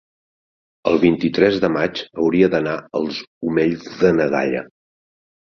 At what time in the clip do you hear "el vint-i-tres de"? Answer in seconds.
0.91-1.69